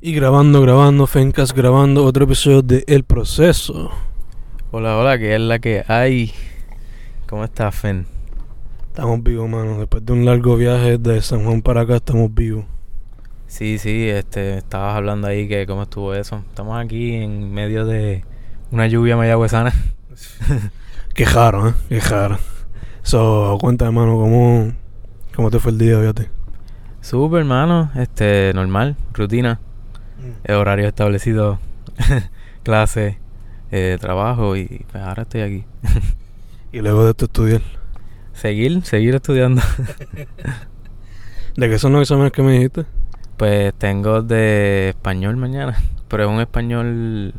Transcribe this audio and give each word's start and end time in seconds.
Y 0.00 0.12
grabando, 0.12 0.62
grabando, 0.62 1.08
Fencas 1.08 1.52
grabando 1.52 2.04
otro 2.04 2.22
episodio 2.22 2.62
de 2.62 2.84
El 2.86 3.02
Proceso. 3.02 3.90
Hola, 4.70 4.96
hola, 4.96 5.18
¿qué 5.18 5.34
es 5.34 5.40
la 5.40 5.58
que 5.58 5.84
hay? 5.88 6.32
¿Cómo 7.26 7.42
estás, 7.42 7.74
Fen? 7.74 8.06
Estamos 8.86 9.20
vivos, 9.24 9.48
mano. 9.48 9.80
Después 9.80 10.06
de 10.06 10.12
un 10.12 10.24
largo 10.24 10.54
viaje 10.54 10.98
de 10.98 11.20
San 11.20 11.44
Juan 11.44 11.62
para 11.62 11.80
acá, 11.80 11.96
estamos 11.96 12.32
vivos. 12.32 12.64
Sí, 13.48 13.78
sí, 13.78 14.08
este, 14.08 14.58
estabas 14.58 14.94
hablando 14.94 15.26
ahí 15.26 15.48
que 15.48 15.66
cómo 15.66 15.82
estuvo 15.82 16.14
eso. 16.14 16.44
Estamos 16.48 16.78
aquí 16.78 17.14
en 17.14 17.52
medio 17.52 17.84
de 17.84 18.24
una 18.70 18.86
lluvia 18.86 19.16
mayagüezana. 19.16 19.74
Qué 21.12 21.24
raro, 21.24 21.70
¿eh? 21.70 21.74
Qué 21.88 21.98
raro. 21.98 22.38
So, 23.02 23.58
cuéntame, 23.60 23.90
mano, 23.90 24.12
¿cómo, 24.12 24.72
cómo 25.34 25.50
te 25.50 25.58
fue 25.58 25.72
el 25.72 25.78
día, 25.78 25.98
fíjate? 25.98 26.30
Súper, 27.00 27.40
hermano. 27.40 27.90
Este, 27.96 28.52
normal, 28.54 28.94
rutina. 29.12 29.58
El 30.44 30.54
horario 30.56 30.88
establecido, 30.88 31.58
clase, 32.62 33.18
eh, 33.70 33.98
trabajo 34.00 34.56
y 34.56 34.84
pues 34.90 35.02
ahora 35.02 35.22
estoy 35.22 35.40
aquí. 35.42 35.64
Y 36.70 36.80
luego 36.80 37.04
de 37.04 37.12
esto 37.12 37.24
estudiar. 37.24 37.62
Seguir, 38.34 38.84
seguir 38.84 39.14
estudiando. 39.14 39.62
¿De 41.56 41.68
qué 41.68 41.78
son 41.78 41.92
los 41.92 42.02
exámenes 42.02 42.30
que 42.30 42.42
me 42.42 42.52
dijiste? 42.52 42.84
Pues 43.38 43.72
tengo 43.74 44.20
de 44.20 44.90
español 44.90 45.36
mañana, 45.36 45.78
pero 46.08 46.24
es 46.24 46.28
un 46.28 46.40
español 46.40 47.32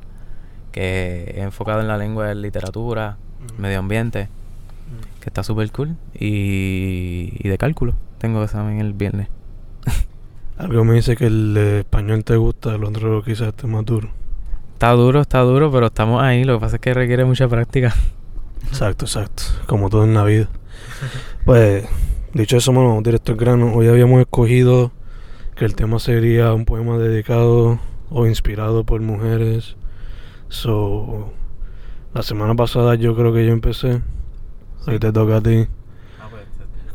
que 0.72 1.36
es 1.36 1.44
enfocado 1.44 1.82
en 1.82 1.88
la 1.88 1.98
lengua 1.98 2.28
de 2.28 2.36
literatura, 2.36 3.18
medio 3.60 3.78
ambiente, 3.78 4.30
que 5.22 5.30
está 5.30 5.44
súper 5.44 5.72
cool. 5.72 5.96
Y, 6.16 7.32
y 7.38 7.50
de 7.50 7.58
cálculo, 7.60 7.94
tengo 8.18 8.44
examen 8.44 8.80
el 8.80 8.94
viernes. 8.94 9.28
Algo 10.60 10.84
me 10.84 10.96
dice 10.96 11.16
que 11.16 11.28
el 11.28 11.56
español 11.56 12.26
te 12.26 12.36
gusta, 12.36 12.76
el 12.76 12.84
otro 12.84 13.24
quizás 13.24 13.48
esté 13.48 13.66
más 13.66 13.86
duro. 13.86 14.10
Está 14.74 14.92
duro, 14.92 15.22
está 15.22 15.40
duro, 15.40 15.72
pero 15.72 15.86
estamos 15.86 16.22
ahí. 16.22 16.44
Lo 16.44 16.56
que 16.56 16.60
pasa 16.60 16.76
es 16.76 16.82
que 16.82 16.94
requiere 16.94 17.24
mucha 17.24 17.48
práctica. 17.48 17.96
Exacto, 18.68 19.06
exacto. 19.06 19.44
Como 19.68 19.90
todo 19.90 20.04
en 20.04 20.14
la 20.14 20.26
vida. 20.26 20.50
Pues, 21.46 21.88
dicho 22.34 22.58
eso, 22.58 22.74
mano, 22.74 23.00
directo 23.02 23.32
al 23.32 23.38
grano. 23.38 23.74
Hoy 23.74 23.88
habíamos 23.88 24.20
escogido 24.20 24.92
que 25.56 25.64
el 25.64 25.76
tema 25.76 25.98
sería 25.98 26.54
un 26.54 26.66
poema 26.66 26.98
dedicado 26.98 27.80
o 28.10 28.28
inspirado 28.28 28.84
por 28.84 29.00
mujeres. 29.00 29.78
So, 30.50 31.32
la 32.14 32.22
semana 32.22 32.54
pasada 32.54 32.96
yo 32.96 33.16
creo 33.16 33.34
que 33.34 33.46
yo 33.46 33.54
empecé. 33.54 34.02
Hoy 34.88 35.00
te 35.00 35.14
toca 35.14 35.38
a 35.38 35.42
ti. 35.42 35.68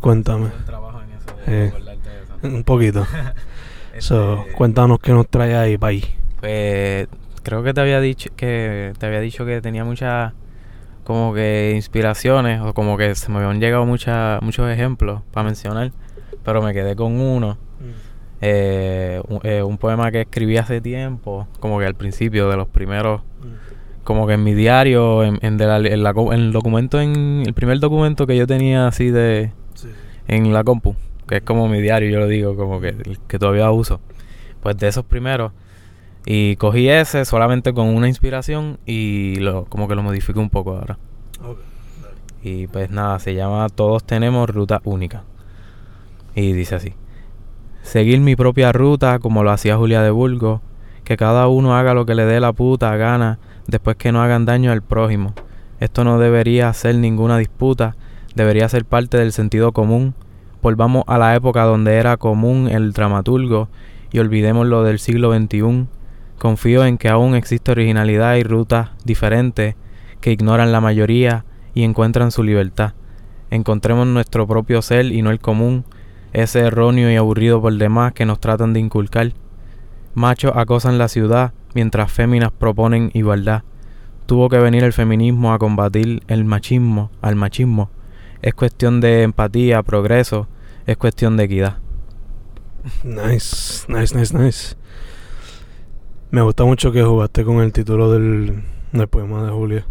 Cuéntame. 0.02 0.50
Eh, 1.46 1.72
Un 2.42 2.62
poquito. 2.62 3.06
So, 3.98 4.40
Este, 4.40 4.52
cuéntanos 4.52 4.98
qué 4.98 5.12
nos 5.12 5.28
trae 5.28 5.54
ahí, 5.56 5.78
pay. 5.78 6.02
Pues 6.40 7.08
creo 7.42 7.62
que 7.62 7.72
te 7.74 7.80
había 7.80 8.00
dicho 8.00 8.30
que 8.36 8.92
te 8.98 9.06
había 9.06 9.20
dicho 9.20 9.44
que 9.46 9.60
tenía 9.60 9.84
muchas 9.84 10.32
como 11.04 11.34
que 11.34 11.72
inspiraciones 11.74 12.60
o 12.62 12.72
como 12.74 12.96
que 12.96 13.14
se 13.14 13.30
me 13.30 13.38
habían 13.38 13.60
llegado 13.60 13.84
muchas 13.86 14.40
muchos 14.42 14.70
ejemplos 14.70 15.20
para 15.32 15.44
mencionar, 15.44 15.92
pero 16.44 16.62
me 16.62 16.72
quedé 16.72 16.96
con 16.96 17.20
uno. 17.20 17.58
Eh, 18.40 19.22
un, 19.28 19.40
eh, 19.42 19.62
un 19.62 19.78
poema 19.78 20.10
que 20.10 20.22
escribí 20.22 20.56
hace 20.58 20.80
tiempo, 20.80 21.46
como 21.60 21.78
que 21.78 21.86
al 21.86 21.94
principio 21.94 22.48
de 22.50 22.56
los 22.56 22.68
primeros, 22.68 23.22
como 24.02 24.26
que 24.26 24.34
en 24.34 24.44
mi 24.44 24.52
diario, 24.54 25.22
en, 25.24 25.38
en, 25.40 25.56
de 25.56 25.66
la- 25.66 25.78
en 25.78 26.02
la 26.02 26.12
co- 26.12 26.32
en 26.32 26.40
el 26.40 26.52
documento, 26.52 27.00
en 27.00 27.42
el 27.46 27.54
primer 27.54 27.78
documento 27.80 28.26
que 28.26 28.36
yo 28.36 28.46
tenía 28.46 28.86
así 28.86 29.10
de 29.10 29.52
en 30.28 30.52
la 30.52 30.62
compu, 30.64 30.94
que 31.26 31.36
es 31.36 31.42
como 31.42 31.68
mi 31.68 31.80
diario, 31.80 32.10
yo 32.10 32.18
lo 32.18 32.26
digo, 32.26 32.56
como 32.56 32.80
que 32.80 32.94
que 33.26 33.38
todavía 33.38 33.70
uso. 33.70 34.00
Pues 34.62 34.76
de 34.78 34.88
esos 34.88 35.04
primeros. 35.04 35.52
Y 36.26 36.56
cogí 36.56 36.88
ese 36.88 37.24
solamente 37.24 37.74
con 37.74 37.88
una 37.88 38.08
inspiración 38.08 38.78
y 38.86 39.36
lo, 39.36 39.66
como 39.66 39.88
que 39.88 39.94
lo 39.94 40.02
modifiqué 40.02 40.38
un 40.38 40.50
poco 40.50 40.76
ahora. 40.76 40.98
Y 42.42 42.66
pues 42.66 42.90
nada, 42.90 43.18
se 43.18 43.34
llama 43.34 43.68
Todos 43.68 44.04
tenemos 44.04 44.48
ruta 44.48 44.80
única. 44.84 45.24
Y 46.34 46.52
dice 46.52 46.76
así. 46.76 46.94
Seguir 47.82 48.20
mi 48.20 48.36
propia 48.36 48.72
ruta 48.72 49.18
como 49.18 49.42
lo 49.44 49.50
hacía 49.50 49.76
Julia 49.76 50.02
de 50.02 50.10
Burgos. 50.10 50.60
Que 51.04 51.18
cada 51.18 51.48
uno 51.48 51.76
haga 51.76 51.92
lo 51.92 52.06
que 52.06 52.14
le 52.14 52.24
dé 52.24 52.40
la 52.40 52.54
puta 52.54 52.96
gana 52.96 53.38
después 53.66 53.96
que 53.96 54.12
no 54.12 54.22
hagan 54.22 54.44
daño 54.44 54.72
al 54.72 54.82
prójimo. 54.82 55.34
Esto 55.80 56.04
no 56.04 56.18
debería 56.18 56.72
ser 56.72 56.96
ninguna 56.96 57.38
disputa, 57.38 57.96
debería 58.34 58.68
ser 58.68 58.84
parte 58.84 59.18
del 59.18 59.32
sentido 59.32 59.72
común. 59.72 60.14
Volvamos 60.64 61.04
a 61.08 61.18
la 61.18 61.34
época 61.34 61.64
donde 61.64 61.96
era 61.96 62.16
común 62.16 62.68
el 62.68 62.94
dramaturgo 62.94 63.68
y 64.10 64.18
olvidemos 64.18 64.66
lo 64.66 64.82
del 64.82 64.98
siglo 64.98 65.30
XXI. 65.30 65.88
Confío 66.38 66.86
en 66.86 66.96
que 66.96 67.10
aún 67.10 67.34
existe 67.34 67.72
originalidad 67.72 68.36
y 68.36 68.44
rutas 68.44 68.88
diferentes 69.04 69.74
que 70.22 70.32
ignoran 70.32 70.72
la 70.72 70.80
mayoría 70.80 71.44
y 71.74 71.82
encuentran 71.82 72.30
su 72.30 72.42
libertad. 72.42 72.94
Encontremos 73.50 74.06
nuestro 74.06 74.46
propio 74.46 74.80
ser 74.80 75.12
y 75.12 75.20
no 75.20 75.30
el 75.30 75.38
común, 75.38 75.84
ese 76.32 76.60
erróneo 76.60 77.10
y 77.10 77.16
aburrido 77.16 77.60
por 77.60 77.74
demás 77.74 78.14
que 78.14 78.24
nos 78.24 78.40
tratan 78.40 78.72
de 78.72 78.80
inculcar. 78.80 79.34
Machos 80.14 80.52
acosan 80.54 80.96
la 80.96 81.08
ciudad 81.08 81.52
mientras 81.74 82.10
féminas 82.10 82.52
proponen 82.52 83.10
igualdad. 83.12 83.64
Tuvo 84.24 84.48
que 84.48 84.60
venir 84.60 84.82
el 84.82 84.94
feminismo 84.94 85.52
a 85.52 85.58
combatir 85.58 86.22
el 86.26 86.46
machismo 86.46 87.10
al 87.20 87.36
machismo. 87.36 87.90
Es 88.40 88.54
cuestión 88.54 89.02
de 89.02 89.24
empatía, 89.24 89.82
progreso, 89.82 90.48
es 90.86 90.96
cuestión 90.96 91.36
de 91.36 91.44
equidad. 91.44 91.78
Nice, 93.02 93.84
nice, 93.88 94.16
nice, 94.16 94.36
nice. 94.36 94.76
Me 96.30 96.42
gusta 96.42 96.64
mucho 96.64 96.92
que 96.92 97.02
jugaste 97.02 97.44
con 97.44 97.60
el 97.60 97.72
título 97.72 98.10
del, 98.12 98.62
del 98.92 99.08
poema 99.08 99.44
de 99.44 99.50
Julia. 99.52 99.86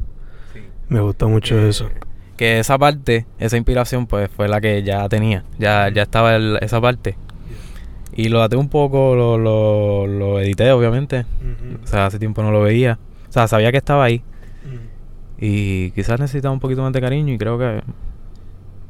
Me 0.90 1.00
gusta 1.00 1.26
mucho 1.28 1.56
Que- 1.56 1.70
eso. 1.70 1.90
Que 2.38 2.60
esa 2.60 2.78
parte, 2.78 3.26
esa 3.40 3.58
inspiración, 3.58 4.08
pues 4.08 4.30
fue 4.30 4.48
la 4.48 4.60
que 4.60 4.84
ya 4.84 5.08
tenía. 5.08 5.44
Ya, 5.60 5.90
ya 5.90 6.04
estaba 6.04 6.36
el- 6.36 6.58
esa 6.62 6.82
parte. 6.82 7.16
Y 8.16 8.30
lo 8.30 8.40
daté 8.40 8.56
un 8.58 8.70
poco, 8.70 9.16
lo, 9.16 9.38
lo, 9.38 10.06
lo 10.08 10.40
edité, 10.40 10.72
obviamente. 10.72 11.26
O 11.84 11.88
sea, 11.88 12.08
hace 12.08 12.20
tiempo 12.20 12.44
no 12.44 12.52
lo 12.52 12.62
veía. 12.62 13.00
O 13.30 13.32
sea, 13.32 13.48
sabía 13.48 13.72
que 13.72 13.78
estaba 13.78 14.04
ahí. 14.04 14.22
Y 15.40 15.92
quizás 15.92 16.20
necesitaba 16.20 16.54
un 16.54 16.60
poquito 16.60 16.82
más 16.84 16.94
de 16.94 17.02
cariño 17.02 17.34
y 17.34 17.38
creo 17.38 17.58
que... 17.58 17.82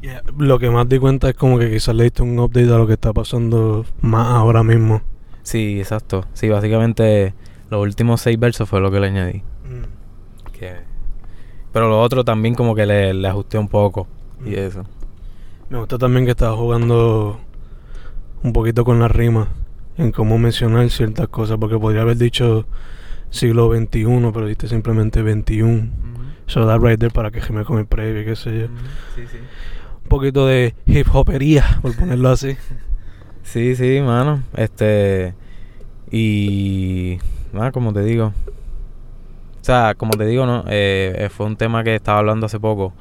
Yeah, 0.04 0.22
Lo 0.38 0.60
que 0.60 0.70
más 0.70 0.88
di 0.90 1.00
cuenta 1.00 1.30
es 1.30 1.36
como 1.36 1.58
que 1.58 1.72
quizás 1.72 1.96
le 1.96 2.04
diste 2.04 2.24
un 2.24 2.38
update 2.38 2.72
a 2.74 2.78
lo 2.78 2.86
que 2.86 2.94
está 2.94 3.14
pasando 3.14 3.86
más 4.02 4.28
ahora 4.28 4.62
mismo. 4.62 5.02
Sí, 5.44 5.80
exacto. 5.80 6.26
Sí, 6.34 6.50
básicamente 6.50 7.34
los 7.70 7.82
últimos 7.82 8.20
seis 8.20 8.38
versos 8.38 8.68
fue 8.68 8.82
lo 8.82 8.92
que 8.92 9.00
le 9.00 9.08
añadí. 9.08 9.44
Que... 10.52 10.74
Pero 11.72 11.88
lo 11.90 12.02
otro 12.02 12.24
también 12.26 12.54
como 12.54 12.76
que 12.76 12.86
le, 12.86 13.14
le 13.14 13.28
ajusté 13.28 13.58
un 13.58 13.70
poco. 13.70 14.08
Y 14.46 14.50
Mm. 14.52 14.60
eso. 14.60 14.84
Me 15.70 15.80
gusta 15.80 15.98
también 15.98 16.26
que 16.26 16.32
estaba 16.32 16.56
jugando 16.56 17.40
un 18.44 18.52
poquito 18.54 18.84
con 18.84 19.00
la 19.00 19.08
rima 19.08 19.48
en 19.98 20.12
cómo 20.12 20.38
mencionar 20.38 20.90
ciertas 20.90 21.30
cosas, 21.30 21.58
porque 21.58 21.80
podría 21.80 22.02
haber 22.02 22.18
dicho 22.18 22.66
siglo 23.30 23.72
XXI, 23.74 24.06
pero 24.34 24.48
diste 24.48 24.68
simplemente 24.68 25.22
21. 25.22 25.88
So 26.46 26.68
that 26.68 26.80
right 26.82 27.00
there 27.00 27.10
para 27.12 27.32
que 27.32 27.42
me 27.54 27.64
con 27.64 27.80
el 27.80 27.86
previo, 27.86 28.26
qué 28.26 28.36
sé 28.36 28.52
yo. 28.60 28.68
Sí, 29.16 29.22
sí. 29.32 29.38
Un 30.04 30.10
poquito 30.10 30.46
de 30.46 30.76
hip 30.86 31.08
hopería, 31.14 31.80
por 31.82 31.96
ponerlo 31.96 32.30
así. 32.30 32.56
Sí, 33.44 33.76
sí, 33.76 34.00
mano. 34.02 34.42
Este. 34.56 35.34
Y. 36.10 37.20
Nada, 37.52 37.72
como 37.72 37.92
te 37.94 38.02
digo. 38.02 38.28
O 38.28 39.66
sea, 39.66 39.96
como 39.96 40.14
te 40.14 40.26
digo, 40.26 40.46
¿no? 40.46 40.64
Eh, 40.68 41.14
eh, 41.18 41.30
fue 41.30 41.46
un 41.46 41.56
tema 41.56 41.84
que 41.84 41.96
estaba 41.96 42.20
hablando 42.20 42.46
hace 42.46 42.60
poco. 42.60 42.94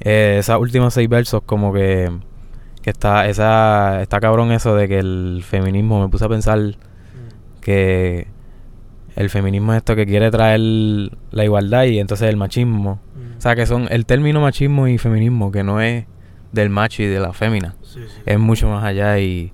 Eh, 0.00 0.36
esas 0.38 0.58
últimas 0.58 0.94
seis 0.94 1.08
versos, 1.08 1.42
como 1.44 1.72
que. 1.72 2.10
Que 2.82 2.90
está, 2.90 3.28
esa, 3.28 4.02
está 4.02 4.20
cabrón 4.20 4.52
eso 4.52 4.76
de 4.76 4.88
que 4.88 4.98
el 4.98 5.42
feminismo, 5.44 6.00
me 6.02 6.08
puse 6.08 6.24
a 6.24 6.28
pensar 6.28 6.60
que 7.60 8.28
el 9.16 9.30
feminismo 9.30 9.72
es 9.72 9.78
esto 9.78 9.96
que 9.96 10.04
quiere 10.04 10.30
traer 10.30 10.60
la 10.60 11.44
igualdad 11.44 11.84
y 11.84 11.98
entonces 11.98 12.28
el 12.28 12.36
machismo. 12.36 13.00
O 13.38 13.40
sea, 13.40 13.56
que 13.56 13.66
son 13.66 13.86
el 13.90 14.06
término 14.06 14.40
machismo 14.40 14.86
y 14.88 14.98
feminismo, 14.98 15.50
que 15.50 15.62
no 15.62 15.80
es 15.80 16.04
del 16.54 16.70
macho 16.70 17.02
y 17.02 17.06
de 17.06 17.20
la 17.20 17.32
fémina 17.32 17.74
Sí, 17.82 18.00
sí. 18.00 18.22
es 18.26 18.38
mucho 18.38 18.68
más 18.68 18.82
allá 18.84 19.18
y, 19.18 19.52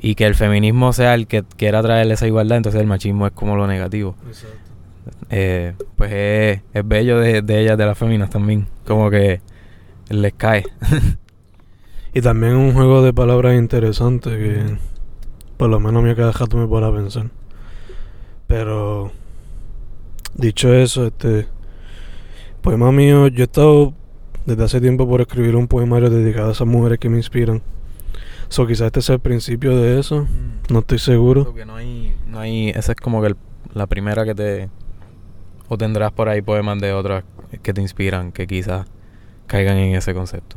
y 0.00 0.14
que 0.14 0.26
el 0.26 0.34
feminismo 0.34 0.92
sea 0.92 1.14
el 1.14 1.26
que 1.26 1.44
quiera 1.56 1.82
traer 1.82 2.10
esa 2.10 2.26
igualdad, 2.26 2.56
entonces 2.56 2.80
el 2.80 2.86
machismo 2.86 3.26
es 3.26 3.32
como 3.32 3.56
lo 3.56 3.66
negativo. 3.66 4.16
Exacto. 4.26 4.56
Eh, 5.30 5.74
pues 5.96 6.10
es, 6.12 6.60
es 6.74 6.88
bello 6.88 7.18
de, 7.20 7.42
de 7.42 7.60
ellas, 7.60 7.78
de 7.78 7.86
las 7.86 7.96
féminas 7.98 8.30
también, 8.30 8.66
como 8.86 9.10
que 9.10 9.40
les 10.08 10.32
cae. 10.34 10.64
Y 12.12 12.22
también 12.22 12.56
un 12.56 12.72
juego 12.72 13.02
de 13.02 13.12
palabras 13.12 13.56
interesante 13.56 14.30
que 14.30 14.76
por 15.56 15.70
lo 15.70 15.78
menos 15.78 16.02
me 16.02 16.16
cada 16.16 16.32
rato 16.32 16.56
me 16.56 16.66
para 16.66 16.92
pensar. 16.92 17.26
Pero 18.48 19.12
dicho 20.34 20.74
eso, 20.74 21.06
este 21.06 21.46
poema 22.62 22.90
mío, 22.90 23.28
yo 23.28 23.42
he 23.42 23.46
estado 23.46 23.94
desde 24.46 24.64
hace 24.64 24.80
tiempo 24.80 25.08
por 25.08 25.20
escribir 25.20 25.56
un 25.56 25.68
poemario 25.68 26.10
dedicado 26.10 26.48
a 26.48 26.52
esas 26.52 26.66
mujeres 26.66 26.98
que 26.98 27.08
me 27.08 27.16
inspiran. 27.16 27.62
So 28.48 28.66
quizás 28.66 28.86
este 28.86 29.00
sea 29.02 29.14
el 29.16 29.20
principio 29.20 29.76
de 29.76 30.00
eso, 30.00 30.26
no 30.70 30.80
estoy 30.80 30.98
seguro. 30.98 31.44
Porque 31.44 31.64
no 31.64 31.76
hay, 31.76 32.14
No 32.28 32.40
hay, 32.40 32.70
esa 32.70 32.92
es 32.92 32.96
como 32.96 33.20
que 33.20 33.28
el- 33.28 33.36
la 33.74 33.86
primera 33.86 34.24
que 34.24 34.34
te... 34.34 34.68
O 35.68 35.78
tendrás 35.78 36.10
por 36.10 36.28
ahí 36.28 36.42
poemas 36.42 36.80
de 36.80 36.92
otras 36.92 37.22
que 37.62 37.72
te 37.72 37.80
inspiran, 37.80 38.32
que 38.32 38.46
quizás 38.48 38.86
caigan 39.46 39.76
en 39.76 39.94
ese 39.94 40.12
concepto. 40.14 40.56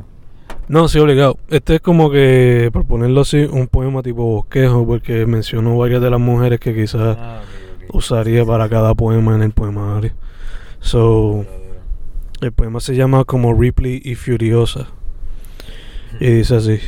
No, 0.66 0.88
sí, 0.88 0.98
obligado. 0.98 1.36
Este 1.50 1.76
es 1.76 1.80
como 1.80 2.10
que, 2.10 2.70
por 2.72 2.84
ponerlo 2.86 3.20
así, 3.20 3.44
un 3.44 3.68
poema 3.68 4.02
tipo 4.02 4.24
bosquejo, 4.24 4.84
porque 4.86 5.24
mencionó 5.26 5.76
varias 5.76 6.00
de 6.02 6.10
las 6.10 6.18
mujeres 6.20 6.58
que 6.58 6.74
quizás 6.74 7.16
usaría 7.92 8.44
para 8.44 8.68
cada 8.68 8.94
poema 8.94 9.36
en 9.36 9.42
el 9.42 9.52
poemario. 9.52 10.12
So, 10.80 11.44
el 12.44 12.52
poema 12.52 12.80
se 12.80 12.94
llama 12.94 13.24
como 13.24 13.54
Ripley 13.54 14.00
y 14.04 14.14
Furiosa. 14.14 14.88
Y 16.20 16.26
dice 16.26 16.56
así: 16.56 16.78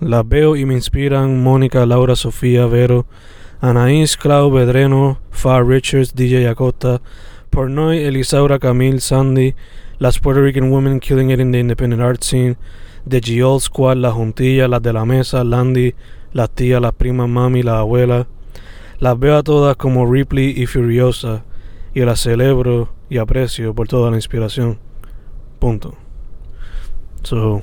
Las 0.00 0.28
veo 0.28 0.56
y 0.56 0.64
me 0.64 0.74
inspiran 0.74 1.42
Mónica, 1.42 1.86
Laura, 1.86 2.16
Sofía, 2.16 2.66
Vero, 2.66 3.06
Anaís, 3.60 4.16
Clau, 4.16 4.50
Bedreno, 4.50 5.18
Far 5.30 5.66
Richards, 5.66 6.14
DJ 6.14 6.48
Acosta, 6.48 7.00
Pornoy, 7.50 8.04
Elisaura, 8.04 8.58
Camille, 8.58 9.00
Sandy, 9.00 9.54
las 9.98 10.18
Puerto 10.18 10.42
Rican 10.42 10.70
women 10.70 11.00
killing 11.00 11.30
it 11.30 11.40
in 11.40 11.52
the 11.52 11.60
independent 11.60 12.02
art 12.02 12.22
scene, 12.22 12.56
The 13.08 13.20
G.O.L. 13.20 13.60
Squad, 13.60 13.96
las 13.96 14.12
juntillas, 14.12 14.68
las 14.68 14.82
de 14.82 14.92
la 14.92 15.04
mesa, 15.04 15.44
Landy, 15.44 15.94
las 16.32 16.50
tías, 16.50 16.80
las 16.80 16.92
primas, 16.92 17.28
mami, 17.28 17.62
las 17.62 17.76
abuelas. 17.76 18.26
Las 18.98 19.18
veo 19.18 19.36
a 19.36 19.42
todas 19.42 19.76
como 19.76 20.10
Ripley 20.10 20.54
y 20.56 20.66
Furiosa 20.66 21.44
y 21.94 22.00
las 22.00 22.20
celebro 22.20 22.90
y 23.08 23.18
aprecio 23.18 23.74
por 23.74 23.88
toda 23.88 24.10
la 24.10 24.16
inspiración. 24.16 24.89
Punto. 25.60 25.94
So, 27.22 27.62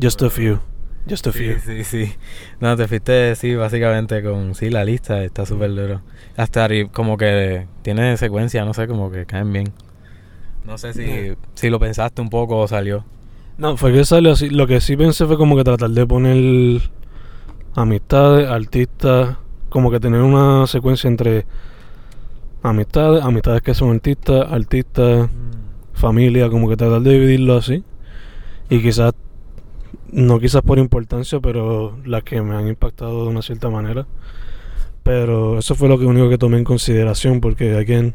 just 0.00 0.22
a 0.22 0.30
few. 0.30 0.60
Just 1.08 1.26
a 1.26 1.32
few. 1.32 1.58
Sí, 1.58 1.82
sí, 1.82 1.84
sí. 1.84 2.12
No, 2.60 2.76
te 2.76 2.86
fuiste, 2.86 3.34
sí, 3.34 3.54
básicamente 3.56 4.22
con... 4.22 4.54
Sí, 4.54 4.70
la 4.70 4.84
lista 4.84 5.24
está 5.24 5.46
súper 5.46 5.74
duro. 5.74 6.02
Hasta 6.36 6.68
como 6.92 7.16
que 7.16 7.66
tiene 7.82 8.16
secuencia, 8.18 8.64
no 8.64 8.74
sé, 8.74 8.86
como 8.86 9.10
que 9.10 9.26
caen 9.26 9.52
bien. 9.52 9.72
No 10.64 10.76
sé 10.76 10.92
si, 10.92 11.36
si 11.54 11.70
lo 11.70 11.80
pensaste 11.80 12.20
un 12.20 12.28
poco 12.28 12.58
o 12.58 12.68
salió. 12.68 13.04
No, 13.56 13.76
fue 13.76 13.92
que 13.92 14.04
salió 14.04 14.32
así. 14.32 14.50
Lo 14.50 14.66
que 14.66 14.80
sí 14.80 14.96
pensé 14.96 15.26
fue 15.26 15.38
como 15.38 15.56
que 15.56 15.64
tratar 15.64 15.90
de 15.90 16.06
poner 16.06 16.82
amistades, 17.74 18.48
artistas, 18.48 19.38
como 19.70 19.90
que 19.90 20.00
tener 20.00 20.20
una 20.20 20.66
secuencia 20.66 21.08
entre 21.08 21.46
amistades, 22.62 23.24
amistades 23.24 23.62
que 23.62 23.74
son 23.74 23.92
artistas, 23.92 24.52
artistas, 24.52 25.30
familia, 26.00 26.50
como 26.50 26.68
que 26.68 26.76
tratar 26.76 27.02
de 27.02 27.12
dividirlo 27.12 27.56
así. 27.56 27.84
Y 28.68 28.82
quizás, 28.82 29.12
no 30.10 30.40
quizás 30.40 30.62
por 30.62 30.78
importancia, 30.78 31.38
pero 31.40 31.98
las 32.04 32.24
que 32.24 32.42
me 32.42 32.56
han 32.56 32.66
impactado 32.66 33.24
de 33.24 33.30
una 33.30 33.42
cierta 33.42 33.70
manera. 33.70 34.06
Pero 35.02 35.58
eso 35.58 35.74
fue 35.74 35.88
lo 35.88 35.98
que 35.98 36.06
único 36.06 36.28
que 36.28 36.38
tomé 36.38 36.58
en 36.58 36.64
consideración, 36.64 37.40
porque 37.40 37.76
again, 37.76 38.14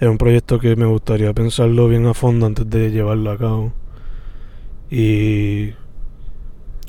es 0.00 0.08
un 0.08 0.18
proyecto 0.18 0.58
que 0.58 0.76
me 0.76 0.86
gustaría 0.86 1.32
pensarlo 1.32 1.88
bien 1.88 2.06
a 2.06 2.14
fondo 2.14 2.46
antes 2.46 2.68
de 2.68 2.90
llevarlo 2.90 3.30
a 3.30 3.38
cabo. 3.38 3.72
Y 4.90 5.70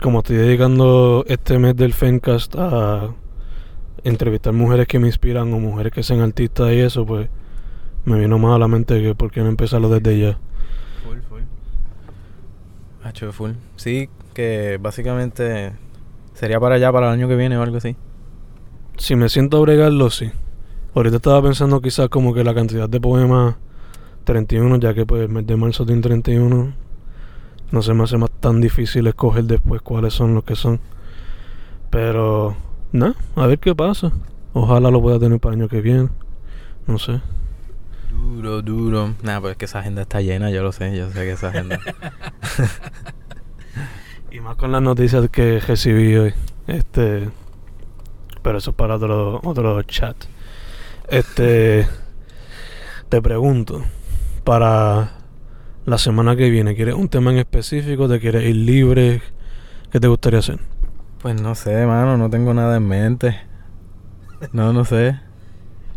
como 0.02 0.20
estoy 0.20 0.38
dedicando 0.38 1.24
este 1.28 1.58
mes 1.60 1.76
del 1.76 1.94
Fencast 1.94 2.56
a 2.58 3.14
entrevistar 4.04 4.54
mujeres 4.54 4.88
que 4.88 5.00
me 5.00 5.08
inspiran 5.08 5.54
o 5.54 5.60
mujeres 5.60 5.92
que 5.92 6.04
sean 6.04 6.20
artistas 6.22 6.74
y 6.74 6.80
eso, 6.80 7.06
pues 7.06 7.30
me 8.06 8.20
vino 8.20 8.38
más 8.38 8.56
a 8.56 8.60
la 8.60 8.68
mente 8.68 9.02
que 9.02 9.16
por 9.16 9.32
qué 9.32 9.42
no 9.42 9.50
empezarlo 9.50 9.90
desde 9.90 10.20
ya. 10.20 10.38
Full, 11.04 11.20
full. 11.28 11.42
Hacho, 13.04 13.32
full. 13.32 13.52
Sí, 13.76 14.10
que 14.34 14.78
básicamente 14.82 15.74
sería 16.34 16.60
para 16.60 16.76
allá, 16.76 16.92
para 16.92 17.08
el 17.08 17.14
año 17.14 17.28
que 17.28 17.36
viene 17.36 17.58
o 17.58 17.64
algo 17.64 17.78
así. 17.78 17.96
Si 18.98 19.16
me 19.16 19.28
siento 19.30 19.58
a 19.58 19.62
bregarlo, 19.62 20.10
sí. 20.10 20.32
Ahorita 20.94 21.18
estaba 21.18 21.42
pensando 21.42 21.82
quizás 21.82 22.08
como 22.10 22.34
que 22.34 22.44
la 22.44 22.54
cantidad 22.54 22.88
de 22.88 23.02
poemas 23.02 23.56
31, 24.24 24.78
ya 24.78 24.94
que 24.94 25.06
pues 25.06 25.24
el 25.24 25.30
mes 25.30 25.46
de 25.46 25.56
marzo 25.56 25.86
tiene 25.86 26.02
31, 26.02 26.74
no 27.72 27.82
se 27.82 27.94
me 27.94 28.04
hace 28.04 28.18
más 28.18 28.32
tan 28.40 28.62
difícil 28.62 29.08
escoger 29.08 29.46
después 29.46 29.82
cuáles 29.82 30.14
son 30.14 30.36
los 30.36 30.44
que 30.44 30.56
son. 30.56 30.80
Pero, 31.90 32.56
nada, 32.92 33.16
a 33.36 33.48
ver 33.48 33.60
qué 33.60 33.76
pasa. 33.76 34.12
Ojalá 34.54 34.92
lo 34.92 35.02
pueda 35.02 35.20
tener 35.20 35.40
para 35.40 35.56
el 35.56 35.62
año 35.62 35.70
que 35.70 35.82
viene. 35.82 36.10
No 36.88 36.98
sé. 36.98 37.22
Duro, 38.16 38.62
duro. 38.62 39.16
Nah, 39.22 39.40
pues 39.40 39.52
es 39.52 39.58
que 39.58 39.66
esa 39.66 39.80
agenda 39.80 40.02
está 40.04 40.22
llena, 40.22 40.50
yo 40.50 40.64
lo 40.64 40.72
sé, 40.72 40.96
yo 40.96 41.10
sé 41.10 41.20
que 41.20 41.32
esa 41.32 41.50
agenda. 41.50 41.80
Y 44.32 44.42
más 44.42 44.58
con 44.58 44.74
las 44.74 44.82
noticias 44.82 45.30
que 45.30 45.62
recibí 45.62 46.14
hoy. 46.18 46.34
Este. 46.68 47.30
Pero 48.42 48.58
eso 48.58 48.72
es 48.72 48.76
para 48.76 48.96
otro, 48.96 49.40
otro 49.46 49.82
chat. 49.84 50.18
Este. 51.08 51.88
Te 53.08 53.22
pregunto. 53.22 53.82
Para 54.44 55.12
la 55.86 55.98
semana 55.98 56.36
que 56.36 56.50
viene, 56.50 56.76
¿quieres 56.76 56.96
un 56.96 57.08
tema 57.08 57.32
en 57.32 57.38
específico? 57.38 58.10
¿Te 58.10 58.20
quieres 58.20 58.44
ir 58.44 58.58
libre? 58.58 59.22
¿Qué 59.90 60.02
te 60.02 60.10
gustaría 60.10 60.40
hacer? 60.40 60.60
pues 61.26 61.42
no 61.42 61.56
sé, 61.56 61.88
mano, 61.88 62.18
no 62.18 62.30
tengo 62.30 62.54
nada 62.54 62.78
en 62.78 62.88
mente. 62.88 63.36
No, 64.52 64.74
no 64.74 64.86
sé. 64.86 65.20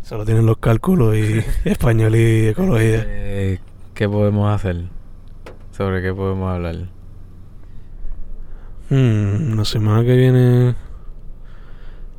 Solo 0.09 0.25
tienen 0.25 0.47
los 0.47 0.57
cálculos 0.57 1.15
y 1.17 1.45
español 1.69 2.17
y 2.17 2.47
ecología. 2.47 3.05
Eh, 3.07 3.59
¿Qué 3.93 4.09
podemos 4.09 4.51
hacer? 4.51 4.85
¿Sobre 5.71 6.01
qué 6.01 6.15
podemos 6.15 6.51
hablar? 6.51 6.77
Hmm, 8.89 9.59
la 9.59 9.67
semana 9.67 10.03
que 10.07 10.17
viene. 10.17 10.77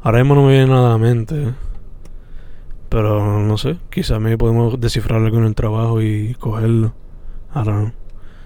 Ahora 0.04 0.20
mismo 0.20 0.36
no 0.36 0.44
me 0.44 0.52
viene 0.52 0.68
nada 0.68 0.90
a 0.90 0.92
la 0.92 0.98
mente. 1.00 1.56
Pero 2.90 3.40
no 3.40 3.58
sé, 3.58 3.78
quizás 3.90 4.22
me 4.22 4.38
podemos 4.38 4.80
descifrar 4.80 5.24
algo 5.24 5.40
en 5.40 5.46
el 5.46 5.56
trabajo 5.56 6.00
y 6.00 6.36
cogerlo. 6.36 6.94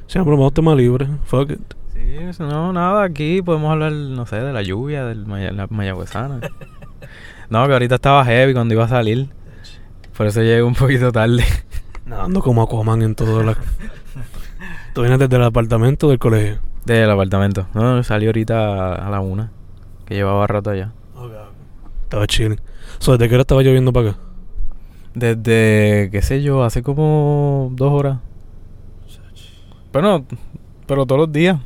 Si 0.07 0.19
no, 0.19 0.23
probamos 0.23 0.53
tema 0.53 0.73
libre. 0.73 1.09
Fuck 1.25 1.49
it. 1.49 1.73
Sí, 1.91 2.17
no, 2.39 2.71
nada, 2.71 3.03
aquí 3.03 3.41
podemos 3.41 3.73
hablar, 3.73 3.91
no 3.91 4.25
sé, 4.25 4.37
de 4.37 4.53
la 4.53 4.61
lluvia, 4.61 5.03
de 5.03 5.15
la 5.51 5.67
mayagüezana. 5.69 6.39
no, 7.53 7.67
que 7.67 7.73
ahorita 7.73 7.95
estaba 7.95 8.25
heavy 8.25 8.53
cuando 8.53 8.73
iba 8.73 8.83
a 8.85 8.87
salir. 8.87 9.29
Por 10.17 10.25
eso 10.27 10.41
llegué 10.41 10.63
un 10.63 10.73
poquito 10.75 11.11
tarde. 11.11 11.43
Nadando 12.05 12.41
como 12.41 12.61
Aquaman 12.63 13.01
en 13.03 13.15
todo 13.15 13.43
la... 13.43 13.55
¿Tú 14.93 15.01
vienes 15.01 15.19
desde 15.19 15.35
el 15.35 15.43
apartamento 15.43 16.07
o 16.07 16.09
del 16.09 16.19
colegio? 16.19 16.59
Del 16.85 17.09
apartamento. 17.09 17.67
No, 17.73 18.03
salí 18.03 18.25
ahorita 18.25 18.95
a 18.95 19.09
la 19.09 19.19
una. 19.21 19.51
Que 20.05 20.15
llevaba 20.15 20.45
rato 20.47 20.71
allá. 20.71 20.91
Estaba 22.03 22.27
chilling. 22.27 22.59
So, 22.99 23.13
¿Desde 23.13 23.29
qué 23.29 23.35
hora 23.35 23.41
estaba 23.41 23.61
lloviendo 23.61 23.93
para 23.93 24.09
acá? 24.11 24.19
Desde, 25.15 26.09
qué 26.11 26.21
sé 26.23 26.41
yo, 26.43 26.63
hace 26.63 26.81
como 26.83 27.69
dos 27.73 27.91
horas. 27.91 28.17
Bueno, 29.91 30.25
pero 30.87 31.05
todos 31.05 31.21
los 31.21 31.31
días. 31.31 31.59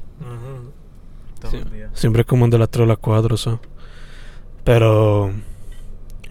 Todos 1.40 1.52
Sí. 1.54 1.60
los 1.62 1.72
días. 1.72 1.90
Siempre 1.94 2.22
es 2.22 2.28
como 2.28 2.48
de 2.48 2.58
las 2.58 2.70
3 2.70 2.84
a 2.84 2.88
las 2.88 2.98
4, 2.98 3.38
so. 3.38 3.60
Pero... 4.64 5.32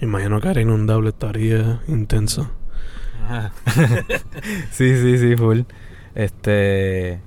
Imagino 0.00 0.40
que 0.40 0.48
era 0.48 0.60
inundable, 0.60 1.08
estaría 1.10 1.80
intenso. 1.88 2.50
Ajá. 3.24 3.52
sí, 4.70 4.96
sí, 5.00 5.18
sí, 5.18 5.36
full. 5.36 5.60
Este. 6.14 7.20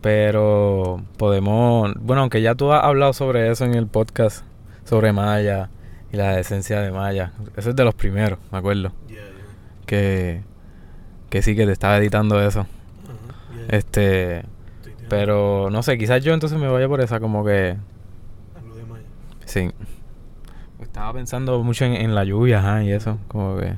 Pero 0.00 1.02
podemos. 1.16 1.92
Bueno, 2.00 2.22
aunque 2.22 2.40
ya 2.42 2.54
tú 2.54 2.72
has 2.72 2.84
hablado 2.84 3.12
sobre 3.12 3.50
eso 3.50 3.64
en 3.64 3.74
el 3.74 3.86
podcast, 3.86 4.44
sobre 4.84 5.12
Maya 5.12 5.70
y 6.12 6.16
la 6.16 6.38
esencia 6.38 6.80
de 6.80 6.90
Maya. 6.90 7.32
Eso 7.56 7.70
es 7.70 7.76
de 7.76 7.84
los 7.84 7.94
primeros, 7.94 8.38
me 8.50 8.58
acuerdo. 8.58 8.92
Que. 9.86 10.42
Que 11.30 11.42
sí 11.42 11.54
que 11.54 11.66
te 11.66 11.72
estaba 11.72 11.98
editando 11.98 12.40
eso. 12.40 12.66
Este. 13.68 14.44
Pero 15.08 15.68
no 15.70 15.82
sé, 15.82 15.96
quizás 15.98 16.22
yo 16.22 16.34
entonces 16.34 16.58
me 16.58 16.68
vaya 16.68 16.88
por 16.88 17.00
esa, 17.00 17.20
como 17.20 17.44
que. 17.44 17.76
Sí. 19.44 19.70
Estaba 20.98 21.12
pensando 21.12 21.62
mucho 21.62 21.84
en, 21.84 21.94
en 21.94 22.14
la 22.14 22.24
lluvia, 22.24 22.58
ajá, 22.58 22.82
y 22.82 22.90
eso, 22.90 23.18
como 23.28 23.56
que. 23.56 23.76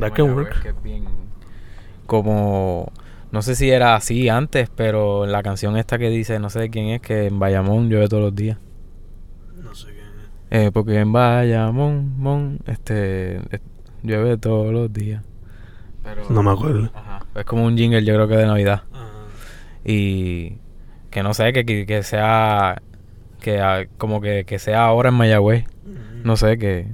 That 0.00 0.12
can 0.12 0.34
work. 0.34 0.62
que 0.62 0.70
es 0.70 0.82
bien 0.82 1.04
como 2.08 2.90
no 3.30 3.42
sé 3.42 3.54
si 3.54 3.70
era 3.70 3.94
así 3.94 4.30
antes, 4.30 4.70
pero 4.74 5.26
en 5.26 5.32
la 5.32 5.42
canción 5.42 5.76
esta 5.76 5.98
que 5.98 6.08
dice, 6.08 6.38
no 6.38 6.48
sé 6.48 6.60
de 6.60 6.70
quién 6.70 6.86
es, 6.86 7.02
que 7.02 7.26
en 7.26 7.38
Bayamón 7.38 7.90
llueve 7.90 8.08
todos 8.08 8.22
los 8.22 8.34
días. 8.34 8.56
No 9.62 9.74
sé 9.74 9.88
qué. 9.88 10.66
Eh, 10.66 10.70
porque 10.72 10.98
en 10.98 11.12
Bayamón, 11.12 12.18
mon, 12.18 12.60
este, 12.66 13.42
llueve 14.02 14.38
todos 14.38 14.72
los 14.72 14.90
días. 14.90 15.22
Pero, 16.02 16.22
No 16.30 16.42
me 16.42 16.50
acuerdo. 16.50 16.90
Ajá, 16.94 17.26
es 17.34 17.44
como 17.44 17.66
un 17.66 17.76
jingle, 17.76 18.02
yo 18.02 18.14
creo 18.14 18.26
que 18.26 18.36
de 18.36 18.46
Navidad. 18.46 18.84
Y 19.84 20.56
que 21.10 21.22
no 21.22 21.34
sé, 21.34 21.52
que, 21.52 21.66
que 21.84 22.02
sea, 22.02 22.80
que 23.40 23.60
ah, 23.60 23.86
como 23.98 24.20
que, 24.20 24.44
que 24.44 24.58
sea 24.58 24.84
ahora 24.84 25.08
en 25.10 25.14
Mayagüez. 25.14 25.64
No 26.24 26.36
sé, 26.36 26.58
que... 26.58 26.86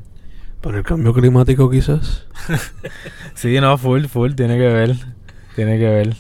Por 0.61 0.77
el 0.77 0.83
cambio 0.83 1.13
climático 1.13 1.71
quizás. 1.71 2.27
Sí, 3.35 3.61
no, 3.61 3.77
full, 3.77 4.05
full, 4.05 4.35
tiene 4.35 4.57
que 4.57 4.69
ver. 4.69 4.95
Tiene 5.57 5.79
que 5.79 5.89
ver. 5.89 6.17